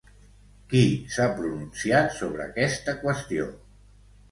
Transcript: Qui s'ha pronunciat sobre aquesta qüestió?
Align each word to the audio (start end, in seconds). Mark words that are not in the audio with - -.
Qui 0.71 0.81
s'ha 1.15 1.27
pronunciat 1.35 2.11
sobre 2.17 2.43
aquesta 2.49 2.99
qüestió? 3.05 3.49